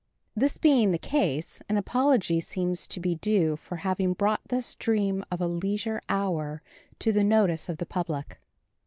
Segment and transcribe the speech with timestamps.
[0.35, 5.23] This being the case, an apology seems to be due for having brought this dream
[5.29, 6.63] of a leisure hour
[6.97, 8.39] to the notice of the public.